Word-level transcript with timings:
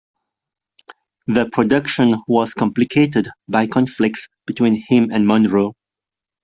The 1.27 1.47
production 1.51 2.15
was 2.27 2.55
complicated 2.55 3.29
by 3.47 3.67
conflicts 3.67 4.27
between 4.47 4.81
him 4.87 5.11
and 5.11 5.27
Monroe. 5.27 5.75